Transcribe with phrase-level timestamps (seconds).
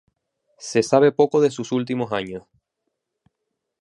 [0.57, 2.47] Se sabe poco de sus últimos años.